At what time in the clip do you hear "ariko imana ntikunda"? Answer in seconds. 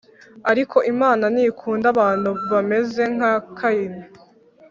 0.51-1.85